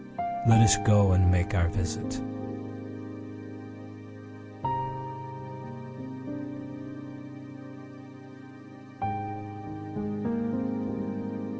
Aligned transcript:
Let 0.47 0.61
us 0.61 0.77
go 0.77 1.11
and 1.11 1.31
make 1.31 1.53
our 1.53 1.69
visit. 1.69 2.19